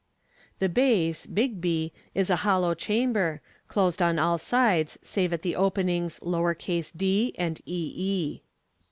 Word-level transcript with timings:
The 0.57 0.67
base, 0.67 1.27
B, 1.27 1.93
is 2.15 2.31
a 2.31 2.37
hollow 2.37 2.73
chamber, 2.73 3.39
closed 3.67 4.01
on 4.01 4.17
all 4.17 4.39
sides 4.39 4.97
save 5.03 5.31
at 5.31 5.43
the 5.43 5.55
openings 5.55 6.19
d 6.97 7.35
and 7.37 7.59
e 7.67 7.93
e. 7.95 8.41